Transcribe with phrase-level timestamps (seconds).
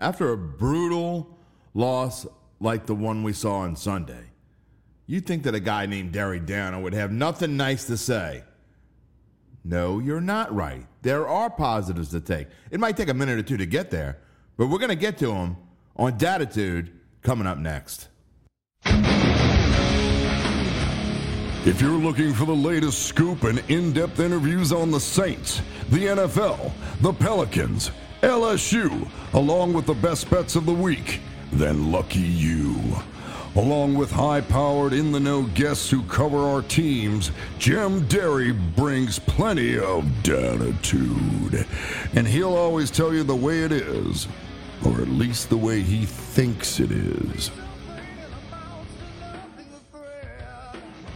[0.00, 1.38] After a brutal
[1.74, 2.26] loss
[2.60, 4.30] like the one we saw on Sunday,
[5.06, 8.44] you'd think that a guy named Derry Downer would have nothing nice to say.
[9.64, 10.86] No, you're not right.
[11.02, 12.46] There are positives to take.
[12.70, 14.18] It might take a minute or two to get there,
[14.56, 15.56] but we're going to get to them
[15.96, 16.90] on Datitude
[17.22, 18.08] coming up next.
[21.66, 25.60] If you're looking for the latest scoop and in depth interviews on the Saints,
[25.90, 27.90] the NFL, the Pelicans,
[28.22, 31.20] LSU, along with the best bets of the week,
[31.52, 32.96] then lucky you.
[33.54, 39.18] Along with high powered, in the know guests who cover our teams, Jim Derry brings
[39.20, 41.66] plenty of datitude.
[42.14, 44.26] And he'll always tell you the way it is,
[44.84, 47.48] or at least the way he thinks it is.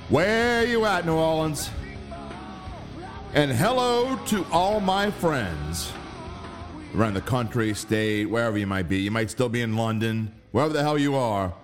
[0.08, 1.68] Where you at, New Orleans?
[3.34, 5.92] And hello to all my friends
[6.94, 8.98] around the country, state, wherever you might be.
[8.98, 11.54] You might still be in London, wherever the hell you are.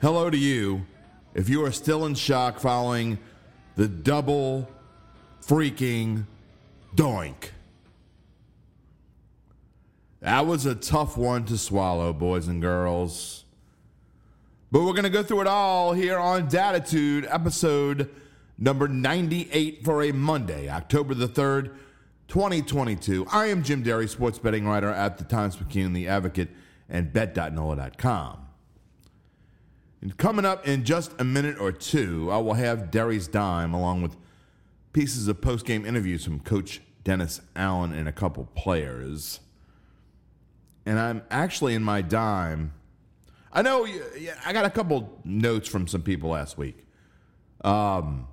[0.00, 0.86] Hello to you.
[1.34, 3.18] If you are still in shock following
[3.76, 4.68] the double
[5.42, 6.26] freaking
[6.94, 7.50] doink.
[10.20, 13.44] That was a tough one to swallow, boys and girls.
[14.72, 18.10] But we're going to go through it all here on Datitude, episode
[18.58, 21.74] number 98 for a Monday, October the 3rd,
[22.28, 23.26] 2022.
[23.30, 26.50] I am Jim Derry, sports betting writer at the Times Picayune, The Advocate,
[26.88, 28.38] and bet.nola.com.
[30.00, 34.02] And coming up in just a minute or two, I will have Derry's Dime along
[34.02, 34.16] with
[34.92, 39.40] pieces of post-game interviews from Coach Dennis Allen and a couple players.
[40.86, 42.72] And I'm actually in my dime
[43.54, 43.86] I know.
[44.44, 46.84] I got a couple notes from some people last week.
[47.62, 48.26] Um,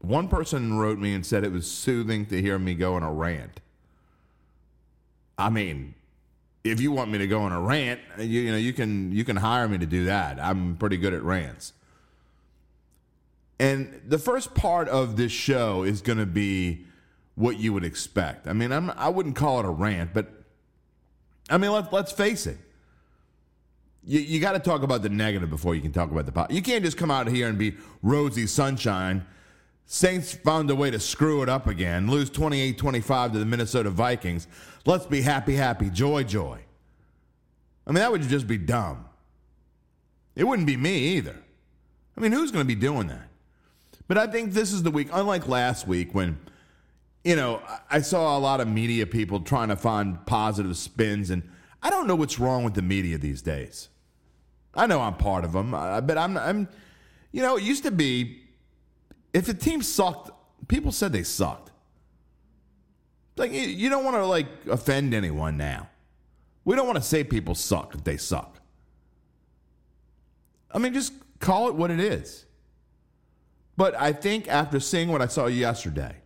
[0.00, 3.12] one person wrote me and said it was soothing to hear me go on a
[3.12, 3.60] rant.
[5.36, 5.94] I mean,
[6.64, 9.24] if you want me to go on a rant, you, you know, you can you
[9.24, 10.40] can hire me to do that.
[10.40, 11.72] I'm pretty good at rants.
[13.60, 16.84] And the first part of this show is going to be
[17.34, 18.46] what you would expect.
[18.46, 20.28] I mean, I'm, I wouldn't call it a rant, but
[21.50, 22.58] I mean, let's let's face it
[24.08, 26.56] you, you got to talk about the negative before you can talk about the positive.
[26.56, 29.24] You can't just come out here and be rosy sunshine.
[29.90, 33.88] Saints found a way to screw it up again, lose 28 25 to the Minnesota
[33.88, 34.46] Vikings.
[34.84, 36.60] Let's be happy, happy, joy, joy.
[37.86, 39.06] I mean, that would just be dumb.
[40.36, 41.36] It wouldn't be me either.
[42.14, 43.28] I mean, who's going to be doing that?
[44.08, 46.38] But I think this is the week, unlike last week when,
[47.24, 51.42] you know, I saw a lot of media people trying to find positive spins, and
[51.82, 53.88] I don't know what's wrong with the media these days.
[54.74, 56.68] I know I'm part of them, but I'm, I'm,
[57.32, 58.42] you know, it used to be
[59.32, 60.30] if the team sucked,
[60.68, 61.70] people said they sucked.
[63.36, 65.88] Like you don't want to like offend anyone now.
[66.64, 68.60] We don't want to say people suck if they suck.
[70.70, 72.44] I mean, just call it what it is.
[73.76, 76.16] But I think after seeing what I saw yesterday,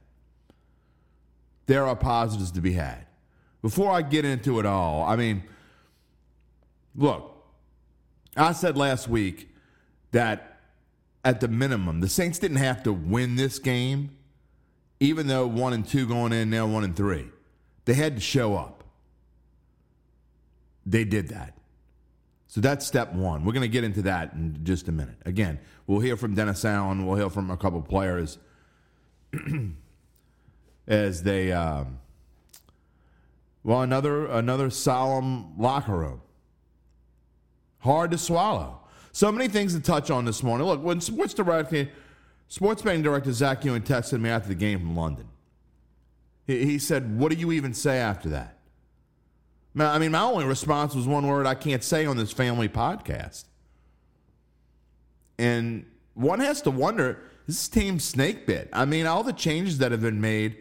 [1.67, 3.07] there are positives to be had.
[3.61, 5.45] Before I get into it all, I mean,
[6.97, 7.45] look,
[8.37, 9.49] I said last week
[10.11, 10.52] that
[11.25, 14.11] at the minimum, the Saints didn't have to win this game,
[15.01, 17.29] even though one and two going in, now one and three.
[17.85, 18.85] They had to show up.
[20.85, 21.55] They did that.
[22.49, 23.45] So that's step one.
[23.45, 25.17] We're going to get into that in just a minute.
[25.25, 27.07] Again, we'll hear from Dennis Allen.
[27.07, 28.39] We'll hear from a couple players
[30.87, 31.99] as they, um,
[33.65, 36.21] well, another another solemn locker room
[37.83, 38.79] hard to swallow.
[39.13, 40.67] So many things to touch on this morning.
[40.67, 41.89] Look, when sports director,
[42.49, 45.29] sports betting director Zach Ewing texted me after the game from London.
[46.47, 48.59] He, he said, "What do you even say after that?"
[49.75, 52.69] Now, I mean, my only response was one word I can't say on this family
[52.69, 53.45] podcast.
[55.39, 55.85] And
[56.15, 58.71] one has to wonder: Is this team snake bit?
[58.73, 60.57] I mean, all the changes that have been made,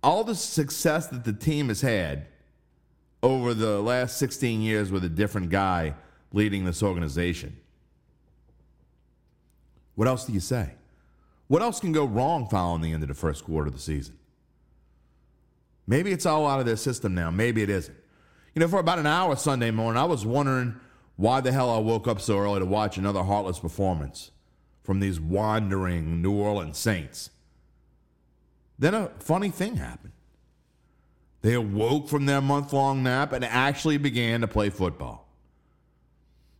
[0.00, 2.26] all the success that the team has had
[3.20, 5.94] over the last 16 years with a different guy
[6.32, 7.56] leading this organization.
[9.94, 10.72] What else do you say?
[11.48, 14.18] What else can go wrong following the end of the first quarter of the season?
[15.86, 17.30] Maybe it's all out of their system now.
[17.30, 17.96] Maybe it isn't.
[18.54, 20.76] You know, for about an hour Sunday morning, I was wondering
[21.16, 24.30] why the hell I woke up so early to watch another heartless performance
[24.84, 27.30] from these wandering New Orleans Saints.
[28.78, 30.12] Then a funny thing happened.
[31.42, 35.27] They awoke from their month long nap and actually began to play football.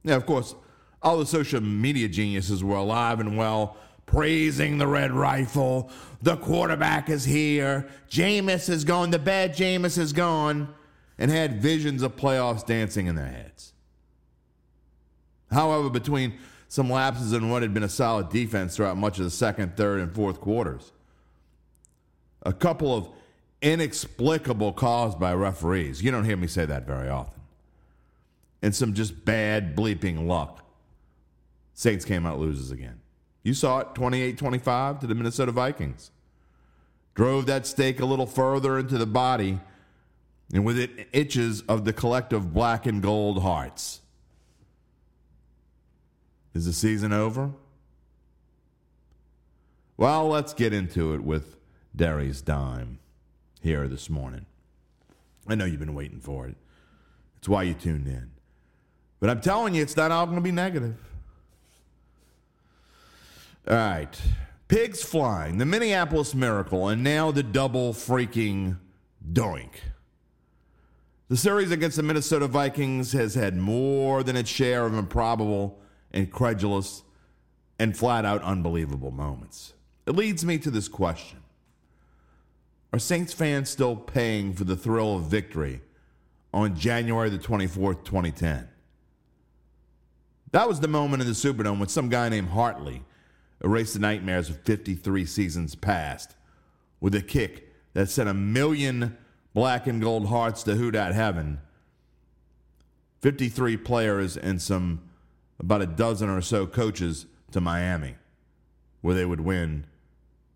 [0.04, 0.54] Now, of course,
[1.02, 5.90] all the social media geniuses were alive and well, praising the red rifle.
[6.22, 7.88] The quarterback is here.
[8.10, 9.10] Jameis is gone.
[9.10, 10.74] The bad Jameis is gone.
[11.18, 13.72] and had visions of playoffs dancing in their heads.
[15.50, 16.34] However, between
[16.68, 20.00] some lapses in what had been a solid defense throughout much of the second, third,
[20.00, 20.92] and fourth quarters,
[22.42, 23.08] a couple of
[23.62, 27.37] inexplicable calls by referees, you don't hear me say that very often,
[28.62, 30.64] and some just bad bleeping luck,
[31.74, 33.00] Saints came out losers again.
[33.44, 36.10] You saw it 28 25 to the Minnesota Vikings.
[37.14, 39.60] Drove that stake a little further into the body,
[40.52, 44.00] and with it itches of the collective black and gold hearts.
[46.54, 47.52] Is the season over?
[49.96, 51.56] Well, let's get into it with
[51.94, 52.98] Derry's Dime
[53.60, 54.46] here this morning.
[55.46, 56.56] I know you've been waiting for it.
[57.38, 58.30] It's why you tuned in.
[59.20, 60.96] But I'm telling you, it's not all going to be negative.
[63.68, 64.20] All right.
[64.68, 68.76] Pigs flying, the Minneapolis miracle, and now the double freaking
[69.32, 69.70] doink.
[71.28, 75.78] The series against the Minnesota Vikings has had more than its share of improbable,
[76.12, 77.02] incredulous,
[77.78, 79.74] and flat out unbelievable moments.
[80.06, 81.40] It leads me to this question
[82.92, 85.82] Are Saints fans still paying for the thrill of victory
[86.54, 88.68] on January the 24th, 2010?
[90.52, 93.02] That was the moment in the Superdome when some guy named Hartley
[93.62, 96.36] erased the nightmares of 53 seasons past
[97.00, 99.16] with a kick that sent a million
[99.52, 101.60] black and gold hearts to hoot at heaven.
[103.20, 105.02] 53 players and some
[105.58, 108.14] about a dozen or so coaches to Miami,
[109.00, 109.84] where they would win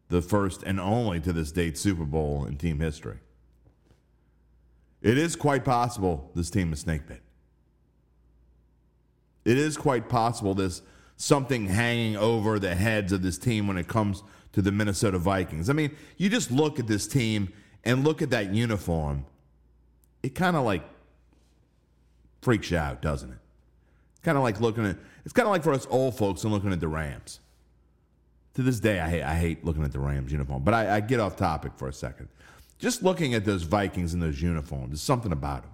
[0.08, 3.18] the first and only to this date Super Bowl in team history.
[5.00, 7.22] It is quite possible this team is snake bit.
[9.44, 10.82] It is quite possible this
[11.16, 14.22] something hanging over the heads of this team when it comes
[14.52, 15.70] to the Minnesota Vikings.
[15.70, 17.52] I mean, you just look at this team
[17.84, 19.24] and look at that uniform.
[20.22, 20.82] It kind of like
[22.40, 23.38] freaks you out, doesn't it?
[24.22, 26.72] Kind of like looking at it's kind of like for us old folks and looking
[26.72, 27.40] at the Rams.
[28.54, 31.00] To this day, I hate, I hate looking at the Rams uniform, but I, I
[31.00, 32.28] get off topic for a second.
[32.78, 35.72] Just looking at those Vikings in those uniforms, there's something about them.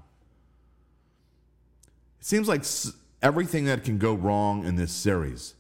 [2.21, 2.62] It seems like
[3.23, 5.55] everything that can go wrong in this series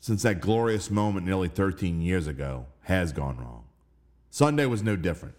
[0.00, 3.64] since that glorious moment nearly 13 years ago has gone wrong.
[4.30, 5.34] Sunday was no different.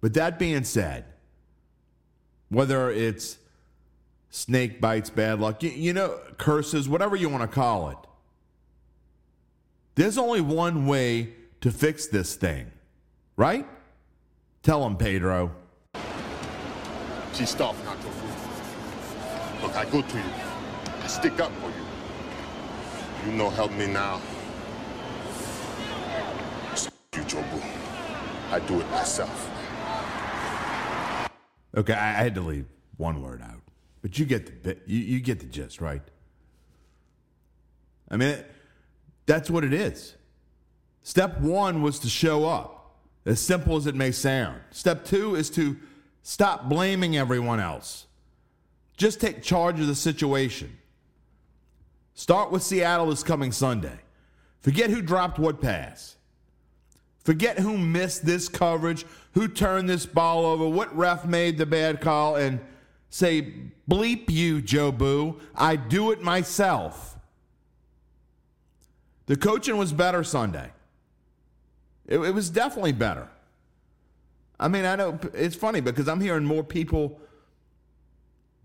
[0.00, 1.04] But that being said,
[2.48, 3.38] whether it's
[4.30, 7.98] snake bites, bad luck, you, you know, curses, whatever you want to call it,
[9.94, 12.70] there's only one way to fix this thing,
[13.36, 13.66] right?
[14.62, 15.52] Tell him, Pedro.
[17.32, 17.85] She's tough, Nacho.
[19.66, 20.24] Look, I go to you.
[21.02, 23.26] I stick up for you.
[23.26, 24.20] You know, help me now.
[27.12, 27.60] You, Jobu.
[28.52, 29.50] I do it myself.
[31.76, 32.66] Okay, I, had to leave
[32.96, 33.60] one word out,
[34.02, 34.82] but you get the bit.
[34.86, 36.02] You, you get the gist, right?
[38.08, 38.38] I mean,
[39.26, 40.14] that's what it is.
[41.02, 44.60] Step one was to show up, as simple as it may sound.
[44.70, 45.76] Step two is to
[46.22, 48.05] stop blaming everyone else.
[48.96, 50.76] Just take charge of the situation.
[52.14, 53.98] Start with Seattle this coming Sunday.
[54.60, 56.16] Forget who dropped what pass.
[57.24, 59.04] Forget who missed this coverage,
[59.34, 62.60] who turned this ball over, what ref made the bad call, and
[63.10, 63.52] say,
[63.90, 65.40] bleep you, Jobu.
[65.54, 67.18] I do it myself.
[69.26, 70.70] The coaching was better Sunday.
[72.06, 73.28] It, it was definitely better.
[74.58, 77.20] I mean, I know it's funny because I'm hearing more people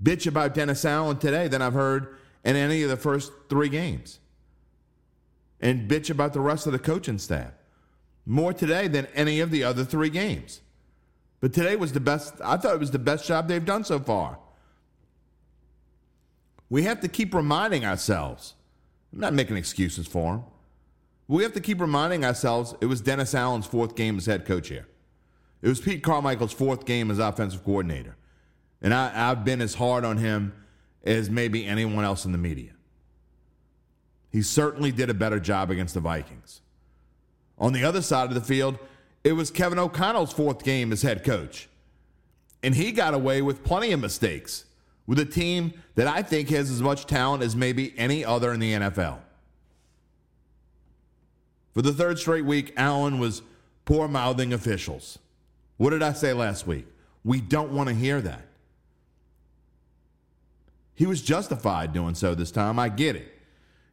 [0.01, 4.19] bitch about Dennis Allen today than I've heard in any of the first three games.
[5.59, 7.51] And bitch about the rest of the coaching staff.
[8.25, 10.61] More today than any of the other three games.
[11.39, 13.99] But today was the best, I thought it was the best job they've done so
[13.99, 14.39] far.
[16.69, 18.53] We have to keep reminding ourselves.
[19.11, 20.43] I'm not making excuses for him.
[21.27, 24.67] We have to keep reminding ourselves it was Dennis Allen's fourth game as head coach
[24.69, 24.87] here.
[25.61, 28.15] It was Pete Carmichael's fourth game as offensive coordinator.
[28.81, 30.53] And I, I've been as hard on him
[31.03, 32.71] as maybe anyone else in the media.
[34.31, 36.61] He certainly did a better job against the Vikings.
[37.57, 38.79] On the other side of the field,
[39.23, 41.69] it was Kevin O'Connell's fourth game as head coach.
[42.63, 44.65] And he got away with plenty of mistakes
[45.05, 48.59] with a team that I think has as much talent as maybe any other in
[48.59, 49.19] the NFL.
[51.73, 53.41] For the third straight week, Allen was
[53.85, 55.19] poor mouthing officials.
[55.77, 56.85] What did I say last week?
[57.23, 58.45] We don't want to hear that.
[61.01, 62.77] He was justified doing so this time.
[62.77, 63.35] I get it.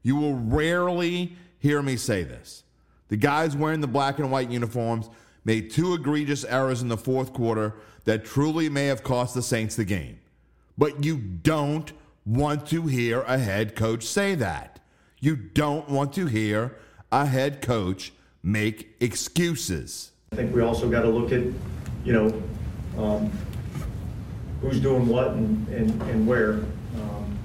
[0.02, 2.64] You will rarely hear me say this.
[3.08, 5.08] The guys wearing the black and white uniforms
[5.42, 9.74] made two egregious errors in the fourth quarter that truly may have cost the Saints
[9.74, 10.18] the game.
[10.76, 11.90] But you don't
[12.26, 14.78] want to hear a head coach say that.
[15.18, 16.76] You don't want to hear
[17.10, 18.12] a head coach
[18.42, 20.10] make excuses.
[20.30, 21.40] I think we also got to look at,
[22.04, 22.42] you know,
[23.02, 23.32] um,
[24.60, 26.60] who's doing what and, and, and where.
[26.96, 27.38] Um,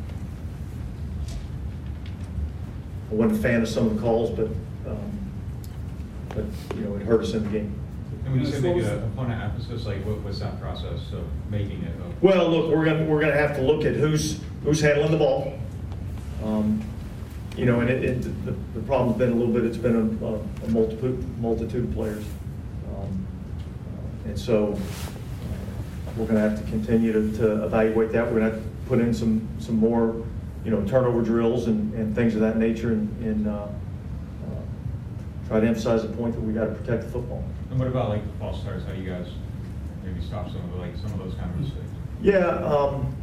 [3.14, 4.48] I wasn't a fan of some of the calls, but,
[4.90, 5.20] um,
[6.30, 7.80] but, you know, it hurt us in the game.
[8.26, 11.00] And when you say make it a point of emphasis, like what, what's that process
[11.14, 11.92] of making it?
[11.92, 15.18] a- Well, look, we're gonna, we're gonna have to look at who's, who's handling the
[15.18, 15.54] ball.
[16.44, 16.82] Um,
[17.56, 20.66] You know, and it, it, the, the problem's been a little bit, it's been a,
[20.66, 22.26] a multitude, multitude of players.
[22.96, 23.28] Um,
[24.26, 28.26] uh, And so, uh, we're gonna have to continue to, to evaluate that.
[28.26, 30.16] We're gonna have to put in some, some more,
[30.64, 33.68] you know, turnover drills and, and things of that nature and, and, uh, uh,
[35.48, 37.44] try to emphasize the point that we gotta protect the football.
[37.70, 38.86] And what about like the false starts?
[38.86, 39.28] How do you guys
[40.04, 41.86] maybe stop some of the, like, some of those kind of mistakes?
[42.22, 43.14] Yeah, um,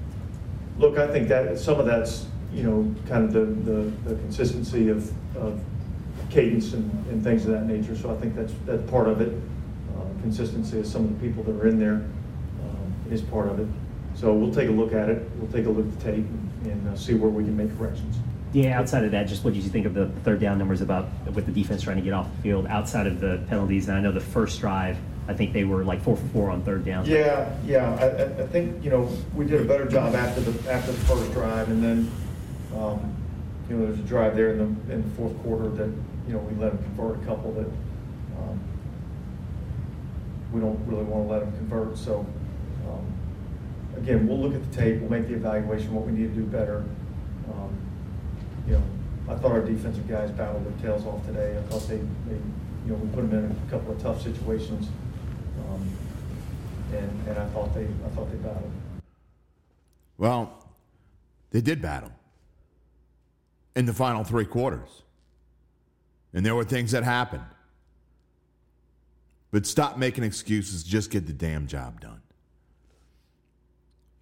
[0.79, 4.89] look, I think that, some of that's, you know, kind of the, the, the consistency
[4.89, 5.61] of, of
[6.31, 9.33] cadence and, and things of that nature, so I think that's, that's part of it.
[9.97, 13.59] Uh, Consistency of some of the people that are in there, um, is part of
[13.61, 13.67] it.
[14.15, 16.50] So we'll take a look at it, we'll take a look at the tape and,
[16.64, 18.17] and uh, see where we can make corrections.
[18.52, 21.09] Yeah, outside of that, just what did you think of the third down numbers about
[21.35, 23.88] with the defense trying to get off the field outside of the penalties?
[23.88, 24.99] And I know the first drive,
[25.29, 27.07] I think they were like four for four on third down.
[27.07, 30.73] Yeah, yeah, I, I, I think, you know, we did a better job after the,
[30.73, 32.11] after the first drive, and then,
[32.76, 33.14] um,
[33.69, 35.93] you know, there's a drive there in the, in the fourth quarter that,
[36.26, 37.67] you know, we let them convert a couple that,
[38.43, 38.61] um,
[40.52, 42.26] we don't really wanna let them convert, so,
[42.88, 43.07] um,
[43.97, 46.47] again, we'll look at the tape, we'll make the evaluation, what we need to do
[46.47, 46.85] better.
[47.53, 47.77] Um,
[48.67, 48.83] You know,
[49.29, 52.39] I thought our defensive guys battled their tails off today, I thought they, they,
[52.85, 54.89] you know, we put them in a couple of tough situations.
[55.69, 55.91] Um,
[56.93, 58.73] and, and I thought they, I thought they battled.
[60.19, 60.67] Well,
[61.51, 62.13] they did battle
[63.75, 65.03] in the final three quarters.
[66.33, 67.45] And there were things that happened.
[69.51, 72.23] But stop making excuses, just get the damn job done.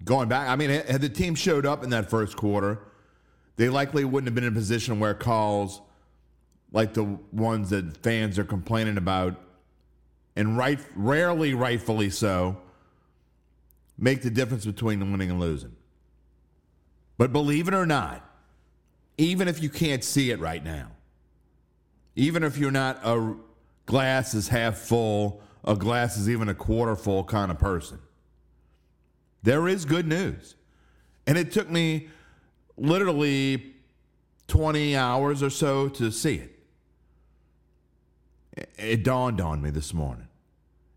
[0.05, 2.81] Going back, I mean, had the team showed up in that first quarter,
[3.57, 5.81] they likely wouldn't have been in a position where calls
[6.73, 9.35] like the ones that fans are complaining about,
[10.37, 12.57] and right, rarely rightfully so,
[13.97, 15.75] make the difference between winning and losing.
[17.17, 18.25] But believe it or not,
[19.17, 20.93] even if you can't see it right now,
[22.15, 23.35] even if you're not a
[23.87, 27.99] glass is half full, a glass is even a quarter full kind of person,
[29.43, 30.55] there is good news.
[31.27, 32.09] And it took me
[32.77, 33.75] literally
[34.49, 36.55] 20 hours or so to see it.
[38.77, 40.29] It dawned on me this morning.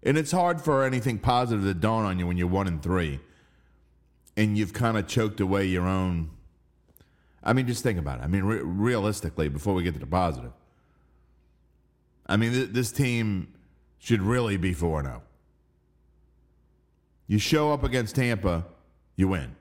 [0.04, 3.20] And it's hard for anything positive to dawn on you when you're one and three
[4.36, 6.32] and you've kind of choked away your own.
[7.44, 8.24] I mean, just think about it.
[8.24, 10.52] I mean, re- realistically, before we get to the positive,
[12.28, 13.54] I mean, th- this team
[14.00, 15.22] should really be 4 0.
[17.32, 18.66] You show up against Tampa,
[19.16, 19.56] you win.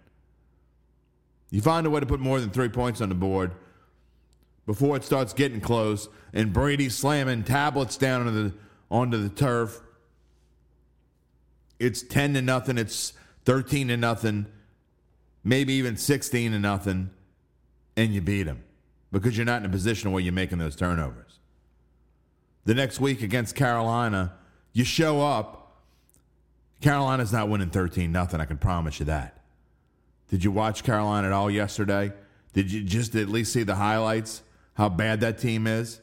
[1.51, 3.53] You find a way to put more than three points on the board
[4.67, 8.55] before it starts getting close, and Brady slamming tablets down onto the,
[8.91, 9.81] onto the turf.
[11.79, 12.77] It's 10 to nothing.
[12.77, 13.13] It's
[13.45, 14.47] 13 to nothing,
[15.45, 17.11] maybe even 16 to nothing,
[17.97, 18.65] and you beat them
[19.13, 21.39] because you're not in a position where you're making those turnovers.
[22.65, 24.33] The next week against Carolina,
[24.73, 25.60] you show up.
[26.81, 28.41] Carolina's not winning 13 nothing.
[28.41, 29.41] I can promise you that.
[30.29, 32.13] Did you watch Carolina at all yesterday?
[32.53, 34.43] Did you just at least see the highlights?
[34.75, 36.01] How bad that team is?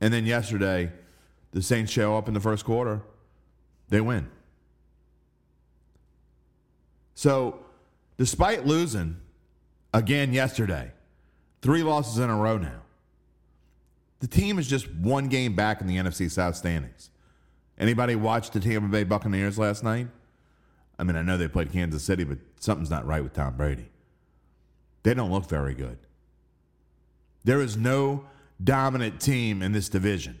[0.00, 0.92] And then yesterday,
[1.52, 3.00] the Saints show up in the first quarter.
[3.88, 4.28] They win.
[7.14, 7.60] So,
[8.18, 9.16] despite losing
[9.92, 10.90] again yesterday,
[11.62, 12.82] three losses in a row now,
[14.20, 17.10] the team is just one game back in the NFC South standings.
[17.78, 20.08] Anybody watch the Tampa Bay Buccaneers last night?
[20.98, 23.88] I mean, I know they played Kansas City, but something's not right with Tom Brady.
[25.02, 25.98] They don't look very good.
[27.42, 28.24] There is no
[28.62, 30.38] dominant team in this division.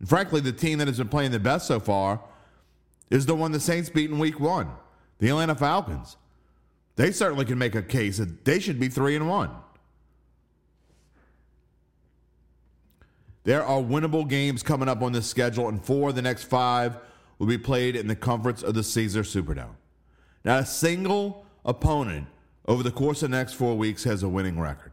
[0.00, 2.20] And frankly, the team that has been playing the best so far
[3.10, 4.68] is the one the Saints beat in week one,
[5.18, 6.16] the Atlanta Falcons.
[6.96, 9.50] They certainly can make a case that they should be three and one.
[13.46, 16.98] There are winnable games coming up on this schedule, and four of the next five
[17.38, 19.76] will be played in the comforts of the Caesar Superdome.
[20.44, 22.26] Not a single opponent
[22.66, 24.90] over the course of the next four weeks has a winning record.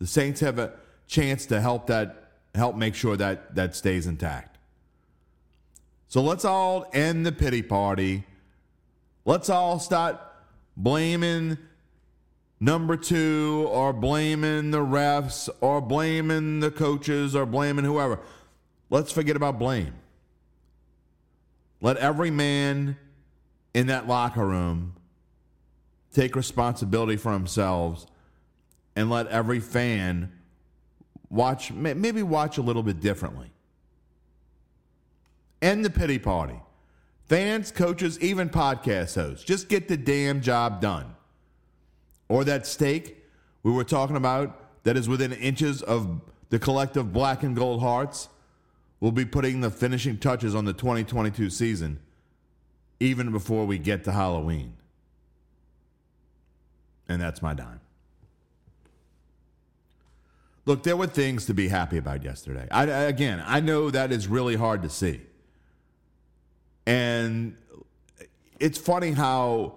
[0.00, 0.72] The Saints have a
[1.06, 4.58] chance to help that help make sure that that stays intact.
[6.08, 8.24] So let's all end the pity party.
[9.24, 10.20] Let's all start
[10.76, 11.58] blaming
[12.60, 18.20] number two or blaming the refs or blaming the coaches or blaming whoever.
[18.90, 19.94] Let's forget about blame.
[21.80, 22.96] Let every man
[23.74, 24.94] in that locker room
[26.12, 28.06] take responsibility for themselves
[28.94, 30.32] and let every fan
[31.28, 33.50] watch maybe watch a little bit differently.
[35.60, 36.58] End the pity party.
[37.24, 41.14] Fans, coaches, even podcast hosts, just get the damn job done.
[42.28, 43.24] Or that steak
[43.62, 48.28] we were talking about that is within inches of the collective black and gold hearts
[49.00, 51.98] will be putting the finishing touches on the 2022 season
[53.00, 54.74] even before we get to Halloween.
[57.08, 57.80] And that's my dime.
[60.64, 62.66] Look, there were things to be happy about yesterday.
[62.70, 65.20] I, again, I know that is really hard to see.
[66.86, 67.56] And
[68.58, 69.74] it's funny how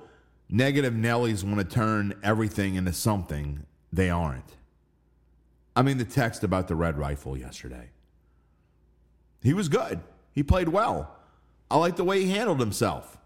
[0.50, 4.58] negative Nellies want to turn everything into something they aren't.
[5.76, 7.90] I mean, the text about the red rifle yesterday.
[9.42, 10.02] He was good.
[10.34, 11.16] He played well.
[11.72, 13.18] I like the way he handled himself.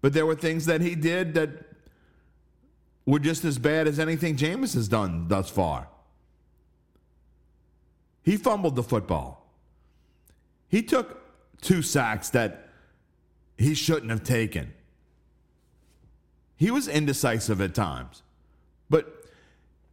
[0.00, 1.50] But there were things that he did that
[3.06, 5.88] were just as bad as anything Jameis has done thus far.
[8.22, 9.50] He fumbled the football.
[10.68, 11.22] He took
[11.62, 12.68] two sacks that
[13.56, 14.74] he shouldn't have taken.
[16.58, 18.22] He was indecisive at times.
[18.90, 19.24] But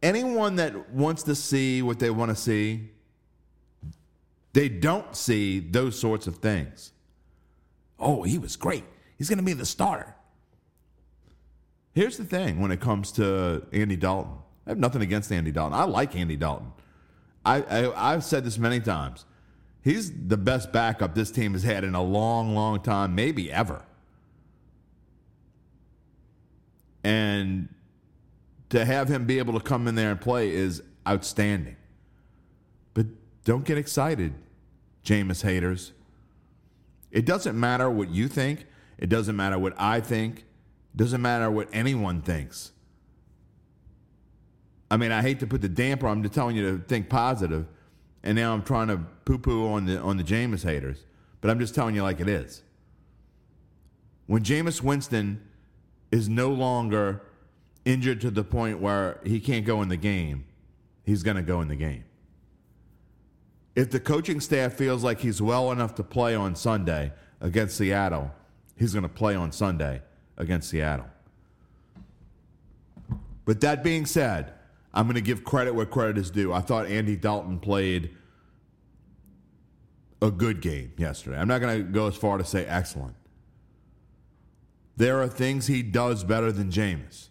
[0.02, 2.90] anyone that wants to see what they want to see,
[4.52, 6.92] they don't see those sorts of things.
[7.98, 8.84] Oh, he was great.
[9.16, 10.14] He's going to be the starter.
[11.94, 14.32] Here's the thing when it comes to Andy Dalton.
[14.66, 15.72] I have nothing against Andy Dalton.
[15.72, 16.72] I like Andy Dalton.
[17.44, 19.24] I, I I've said this many times.
[19.82, 23.82] He's the best backup this team has had in a long, long time, maybe ever.
[27.06, 27.68] And
[28.70, 31.76] to have him be able to come in there and play is outstanding.
[32.94, 33.06] But
[33.44, 34.34] don't get excited,
[35.04, 35.92] Jameis haters.
[37.12, 38.66] It doesn't matter what you think.
[38.98, 40.38] It doesn't matter what I think.
[40.40, 42.72] It doesn't matter what anyone thinks.
[44.90, 46.08] I mean, I hate to put the damper.
[46.08, 47.66] I'm just telling you to think positive,
[48.24, 51.04] and now I'm trying to poo-poo on the on the Jameis haters.
[51.40, 52.64] But I'm just telling you like it is.
[54.26, 55.45] When Jameis Winston
[56.16, 57.22] is no longer
[57.84, 60.46] injured to the point where he can't go in the game,
[61.04, 62.04] he's going to go in the game.
[63.74, 68.32] If the coaching staff feels like he's well enough to play on Sunday against Seattle,
[68.76, 70.00] he's going to play on Sunday
[70.38, 71.06] against Seattle.
[73.44, 74.54] But that being said,
[74.94, 76.54] I'm going to give credit where credit is due.
[76.54, 78.16] I thought Andy Dalton played
[80.22, 81.38] a good game yesterday.
[81.38, 83.14] I'm not going to go as far to say excellent.
[84.96, 87.28] There are things he does better than Jameis.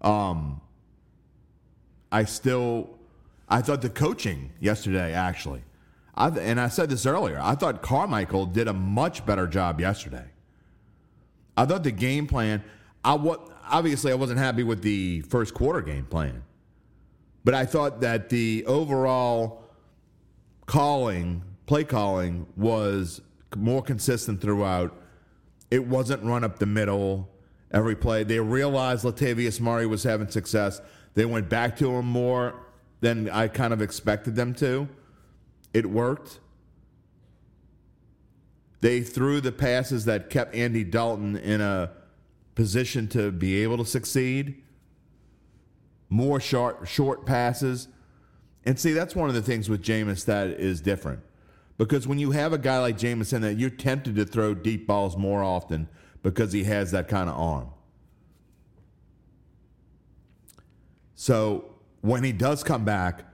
[0.00, 0.60] Um,
[2.10, 2.98] I still,
[3.48, 5.62] I thought the coaching yesterday actually,
[6.14, 7.38] I, and I said this earlier.
[7.40, 10.24] I thought Carmichael did a much better job yesterday.
[11.56, 12.62] I thought the game plan.
[13.04, 16.42] I what obviously I wasn't happy with the first quarter game plan,
[17.44, 19.62] but I thought that the overall
[20.66, 23.20] calling, play calling, was
[23.54, 24.94] more consistent throughout.
[25.70, 27.28] It wasn't run up the middle
[27.70, 28.24] every play.
[28.24, 30.80] They realized Latavius Murray was having success.
[31.14, 32.54] They went back to him more
[33.00, 34.88] than I kind of expected them to.
[35.74, 36.40] It worked.
[38.80, 41.90] They threw the passes that kept Andy Dalton in a
[42.54, 44.62] position to be able to succeed.
[46.08, 47.88] More short short passes.
[48.64, 51.20] And see, that's one of the things with Jameis that is different.
[51.78, 55.16] Because when you have a guy like Jamison that you're tempted to throw deep balls
[55.16, 55.88] more often
[56.22, 57.68] because he has that kind of arm.
[61.14, 63.24] So when he does come back,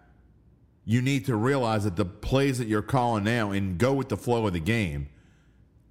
[0.85, 4.16] you need to realize that the plays that you're calling now and go with the
[4.16, 5.09] flow of the game.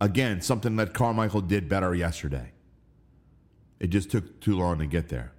[0.01, 2.51] Again, something that Carmichael did better yesterday.
[3.79, 5.31] It just took too long to get there.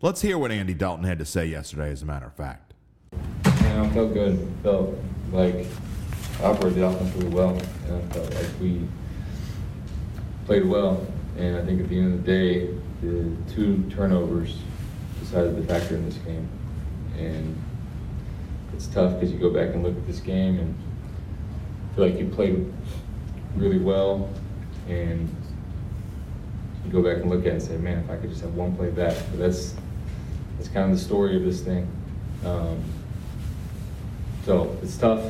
[0.00, 2.74] Let's hear what Andy Dalton had to say yesterday, as a matter of fact.
[3.12, 4.48] Yeah, I felt good.
[4.62, 4.96] Felt
[5.32, 5.66] like
[6.42, 7.60] operated the offense really well.
[7.86, 8.82] And I felt like we
[10.46, 11.06] played well.
[11.36, 14.58] And I think at the end of the day, the two turnovers
[15.20, 16.48] decided the factor in this game.
[17.16, 17.56] And
[18.74, 20.74] it's tough because you go back and look at this game and
[21.94, 22.72] feel like you played
[23.56, 24.28] really well.
[24.88, 25.28] And
[26.84, 28.54] you go back and look at it and say, man, if I could just have
[28.54, 29.16] one play back.
[29.30, 29.74] But that's
[30.56, 31.88] that's kind of the story of this thing.
[32.44, 32.82] Um,
[34.44, 35.22] so it's tough,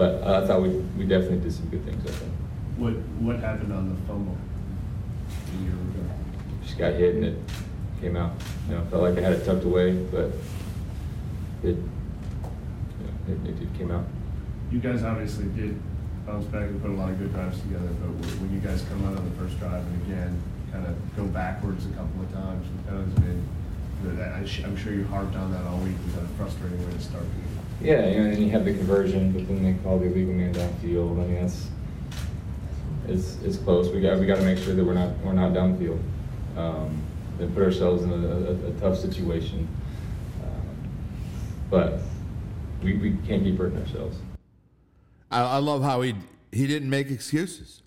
[0.00, 2.02] but I thought we, we definitely did some good things.
[2.06, 2.32] I think.
[2.78, 4.34] What, what happened on the fumble
[5.28, 6.08] a year ago?
[6.64, 7.36] Just got hit and it
[8.00, 8.32] came out.
[8.66, 10.32] You know, felt like I had it tucked away, but
[11.62, 14.06] it, know, it, it, it came out.
[14.72, 15.78] You guys obviously did
[16.24, 18.08] bounce back and put a lot of good drives together, but
[18.40, 21.84] when you guys come out on the first drive and again, kind of go backwards
[21.84, 25.96] a couple of times, that has been, I'm sure you harped on that all week,
[26.06, 27.49] was that a frustrating way to start the game?
[27.80, 30.52] Yeah, you know, and you have the conversion, but then they call the illegal man
[30.52, 31.12] downfield.
[31.12, 31.68] I mean, that's
[33.08, 33.88] it's, it's close.
[33.88, 36.00] We got we got to make sure that we're not we're not downfield.
[36.56, 37.02] Um,
[37.40, 39.66] and put ourselves in a, a, a tough situation.
[40.42, 40.90] Um,
[41.70, 42.00] but
[42.82, 44.18] we, we can't keep hurting ourselves.
[45.30, 46.14] I, I love how he
[46.52, 47.82] he didn't make excuses.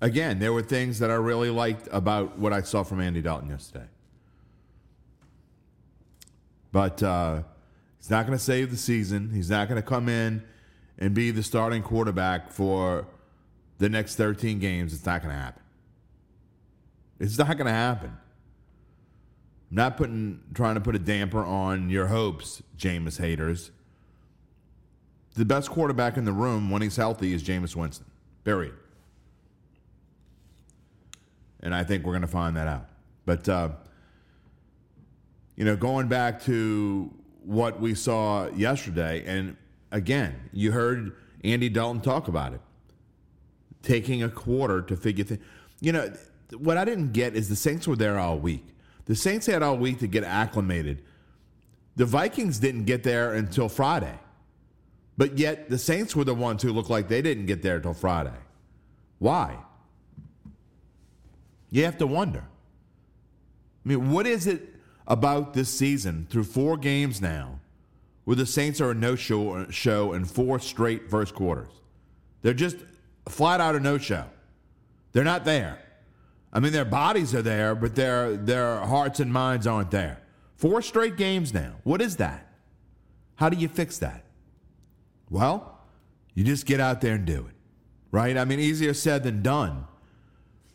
[0.00, 3.48] Again, there were things that I really liked about what I saw from Andy Dalton
[3.48, 3.86] yesterday.
[6.72, 7.42] But uh,
[7.98, 9.30] he's not going to save the season.
[9.32, 10.42] He's not going to come in
[10.98, 13.06] and be the starting quarterback for
[13.78, 14.94] the next 13 games.
[14.94, 15.62] It's not going to happen.
[17.18, 18.16] It's not going to happen.
[19.70, 23.70] I'm not putting trying to put a damper on your hopes, Jameis haters.
[25.34, 28.06] The best quarterback in the room when he's healthy is Jameis Winston.
[28.44, 28.74] Period.
[31.60, 32.88] And I think we're going to find that out.
[33.24, 33.70] But uh,
[35.56, 37.12] you know, going back to
[37.46, 39.56] what we saw yesterday, and
[39.92, 41.12] again, you heard
[41.44, 42.60] Andy Dalton talk about it,
[43.82, 45.40] taking a quarter to figure things.
[45.80, 46.12] You know,
[46.58, 48.64] what I didn't get is the Saints were there all week.
[49.04, 51.02] The Saints had all week to get acclimated.
[51.94, 54.18] The Vikings didn't get there until Friday.
[55.16, 57.94] But yet the Saints were the ones who looked like they didn't get there until
[57.94, 58.34] Friday.
[59.18, 59.56] Why?
[61.70, 62.44] You have to wonder.
[63.84, 64.75] I mean, what is it
[65.06, 67.60] about this season through four games now
[68.24, 71.70] where the Saints are a no show, show in four straight first quarters?
[72.42, 72.76] They're just
[73.28, 74.24] flat out a no show.
[75.12, 75.78] They're not there.
[76.52, 80.20] I mean, their bodies are there, but their, their hearts and minds aren't there.
[80.56, 81.74] Four straight games now.
[81.84, 82.46] What is that?
[83.36, 84.24] How do you fix that?
[85.28, 85.80] Well,
[86.34, 87.54] you just get out there and do it,
[88.10, 88.36] right?
[88.36, 89.86] I mean, easier said than done.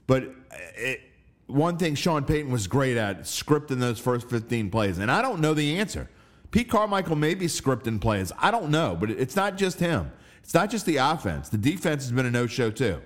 [0.07, 1.01] But uh, it,
[1.51, 5.39] one thing Sean Payton was great at scripting those first 15 plays, and I don't
[5.39, 6.09] know the answer.
[6.51, 8.31] Pete Carmichael may be scripting plays.
[8.37, 10.11] I don't know, but it's not just him.
[10.43, 11.49] It's not just the offense.
[11.49, 13.01] The defense has been a no show, too.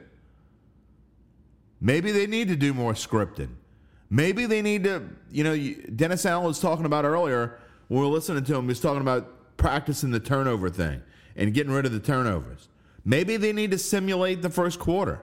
[1.80, 3.50] Maybe they need to do more scripting.
[4.10, 8.14] Maybe they need to, you know, Dennis Allen was talking about earlier when we were
[8.14, 11.02] listening to him, he was talking about practicing the turnover thing
[11.36, 12.68] and getting rid of the turnovers.
[13.04, 15.22] Maybe they need to simulate the first quarter.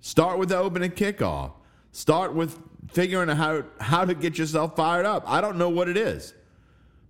[0.00, 1.52] Start with the opening kickoff.
[1.96, 2.58] Start with
[2.92, 5.24] figuring out how, how to get yourself fired up.
[5.26, 6.34] I don't know what it is,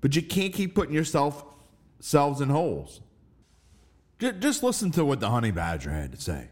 [0.00, 1.44] but you can't keep putting yourself
[1.98, 3.00] selves in holes.
[4.20, 6.50] Just listen to what the Honey Badger had to say.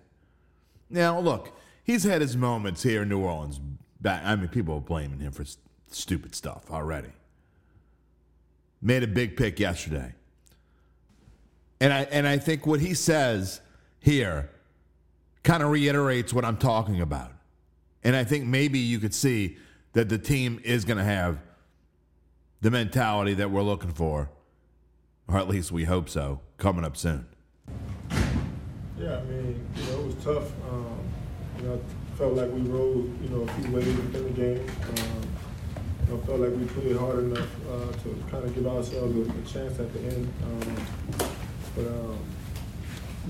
[0.90, 3.60] Now, look, he's had his moments here in New Orleans.
[4.00, 5.44] Back, I mean, people are blaming him for
[5.92, 7.12] stupid stuff already.
[8.82, 10.12] Made a big pick yesterday.
[11.80, 13.60] And I and I think what he says
[14.00, 14.50] here
[15.44, 17.30] kind of reiterates what I'm talking about.
[18.04, 19.56] And I think maybe you could see
[19.94, 21.38] that the team is going to have
[22.60, 24.30] the mentality that we're looking for,
[25.26, 27.26] or at least we hope so, coming up soon.
[28.98, 30.52] Yeah, I mean, you know, it was tough.
[30.70, 30.98] Um,
[31.58, 34.70] you know, I felt like we rode, you know, a few waves within the game.
[34.88, 35.28] Um,
[36.06, 39.20] you know, felt like we played hard enough uh, to kind of give ourselves a,
[39.20, 40.32] a, chance at the end.
[40.44, 40.76] Um,
[41.74, 42.18] but um,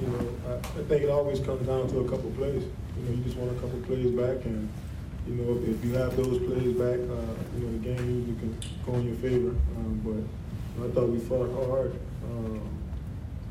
[0.01, 2.65] you know, I, I, think it always comes down to a couple plays.
[2.65, 4.69] You know, you just want a couple plays back, and
[5.27, 8.59] you know, if, you have those plays back, uh, you know, the game usually can
[8.85, 9.51] go in your favor.
[9.51, 12.69] Um, but you know, I thought we fought hard, um,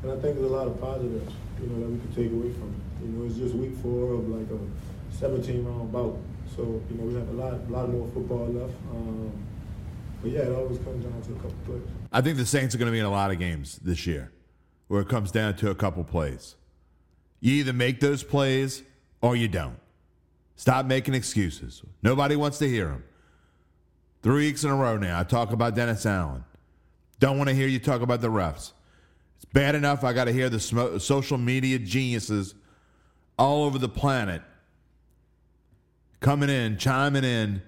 [0.02, 2.52] and I think there's a lot of positives, you know, that we can take away
[2.52, 3.06] from it.
[3.06, 6.18] You know, it's just week four of like a 17 round bout,
[6.54, 8.74] so you know we have a lot, a lot more football left.
[8.90, 9.32] Um,
[10.20, 11.82] but yeah, it always comes down to a couple plays.
[12.12, 14.30] I think the Saints are going to be in a lot of games this year
[14.94, 16.54] where it comes down to a couple plays.
[17.40, 18.84] You either make those plays
[19.20, 19.80] or you don't.
[20.54, 21.82] Stop making excuses.
[22.00, 23.02] Nobody wants to hear them.
[24.22, 26.44] Three weeks in a row now, I talk about Dennis Allen.
[27.18, 28.70] Don't want to hear you talk about the refs.
[29.34, 32.54] It's bad enough I got to hear the sm- social media geniuses
[33.36, 34.42] all over the planet
[36.20, 37.62] coming in, chiming in.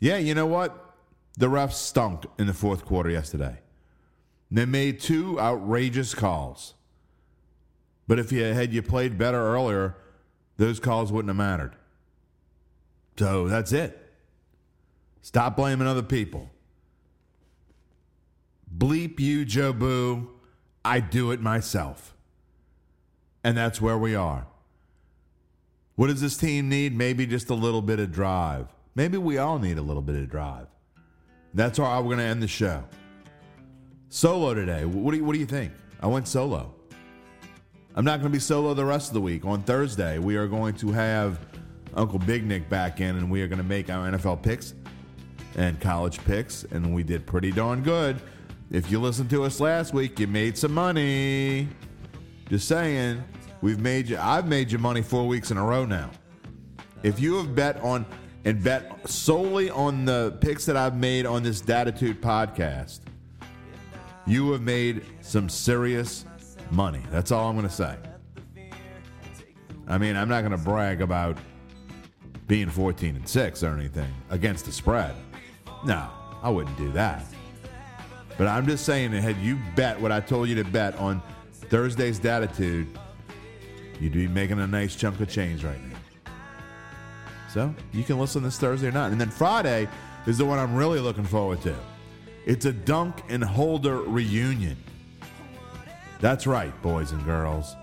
[0.00, 0.96] Yeah, you know what?
[1.38, 3.60] The refs stunk in the fourth quarter yesterday.
[4.50, 6.74] They made two outrageous calls.
[8.06, 9.96] But if you had you played better earlier,
[10.56, 11.74] those calls wouldn't have mattered.
[13.18, 14.00] So that's it.
[15.22, 16.50] Stop blaming other people.
[18.76, 20.28] bleep you, Jobu.
[20.84, 22.14] I do it myself.
[23.42, 24.46] And that's where we are.
[25.96, 26.96] What does this team need?
[26.96, 28.66] Maybe just a little bit of drive.
[28.94, 30.66] Maybe we all need a little bit of drive.
[31.54, 32.84] That's how we're going to end the show.
[34.14, 34.84] Solo today.
[34.84, 35.72] What do you, what do you think?
[35.98, 36.72] I went solo.
[37.96, 39.44] I'm not going to be solo the rest of the week.
[39.44, 41.40] On Thursday, we are going to have
[41.94, 44.74] Uncle Big Nick back in, and we are going to make our NFL picks
[45.56, 48.22] and college picks, and we did pretty darn good.
[48.70, 51.66] If you listened to us last week, you made some money.
[52.48, 53.20] Just saying,
[53.62, 54.16] we've made you.
[54.16, 56.12] I've made you money four weeks in a row now.
[57.02, 58.06] If you have bet on
[58.44, 63.00] and bet solely on the picks that I've made on this Datitude podcast,
[64.26, 66.24] you have made some serious
[66.70, 67.02] money.
[67.10, 67.96] That's all I'm going to say.
[69.86, 71.36] I mean, I'm not going to brag about
[72.46, 75.14] being 14 and 6 or anything against the spread.
[75.84, 76.08] No,
[76.42, 77.24] I wouldn't do that.
[78.36, 81.22] But I'm just saying that had you bet what I told you to bet on
[81.52, 82.86] Thursday's Datitude,
[84.00, 85.98] you'd be making a nice chunk of change right now.
[87.52, 89.12] So you can listen this Thursday or not.
[89.12, 89.88] And then Friday
[90.26, 91.76] is the one I'm really looking forward to.
[92.46, 94.76] It's a Dunc and Holder reunion.
[96.20, 97.74] That's right, boys and girls.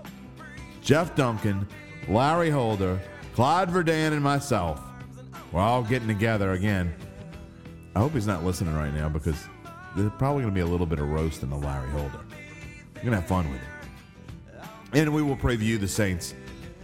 [0.82, 1.66] Jeff Duncan,
[2.08, 3.00] Larry Holder,
[3.34, 4.80] Clyde Verdane, and myself.
[5.50, 6.94] We're all getting together again.
[7.94, 9.46] I hope he's not listening right now because
[9.96, 12.20] there's probably going to be a little bit of roast in the Larry Holder.
[12.94, 14.68] We're going to have fun with it.
[14.94, 16.34] And we will preview the Saints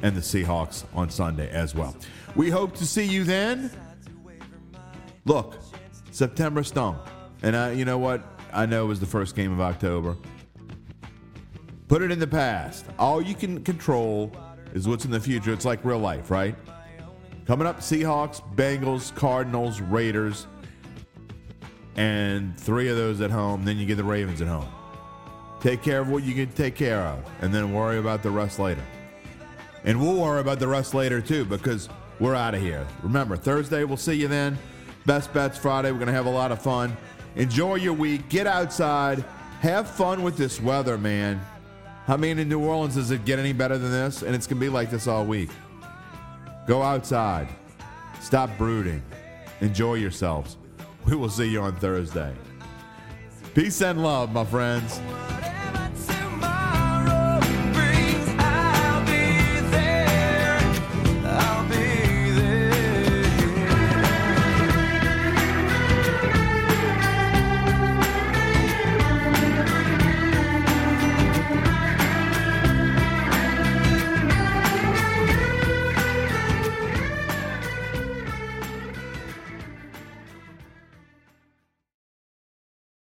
[0.03, 1.95] and the Seahawks on Sunday as well.
[2.35, 3.71] We hope to see you then.
[5.25, 5.57] Look,
[6.11, 6.99] September stung.
[7.43, 8.23] And I, you know what?
[8.53, 10.17] I know it was the first game of October.
[11.89, 12.85] Put it in the past.
[12.99, 14.33] All you can control
[14.75, 15.53] is what's in the future.
[15.53, 16.55] It's like real life, right?
[17.47, 20.47] Coming up, Seahawks, Bengals, Cardinals, Raiders,
[21.97, 23.65] and three of those at home.
[23.65, 24.69] Then you get the Ravens at home.
[25.61, 28.59] Take care of what you can take care of, and then worry about the rest
[28.59, 28.85] later.
[29.85, 31.89] And we'll worry about the rest later too, because
[32.21, 32.87] we're out of here.
[33.03, 34.59] Remember, Thursday, we'll see you then.
[35.07, 36.97] Best Bets Friday, we're going to have a lot of fun.
[37.39, 38.29] Enjoy your week.
[38.29, 39.25] Get outside.
[39.61, 41.41] Have fun with this weather, man.
[42.09, 44.23] I mean, in New Orleans, does it get any better than this?
[44.23, 45.51] And it's going to be like this all week.
[46.67, 47.49] Go outside.
[48.21, 49.03] Stop brooding.
[49.61, 50.57] Enjoy yourselves.
[51.07, 52.35] We will see you on Thursday.
[53.55, 55.01] Peace and love, my friends.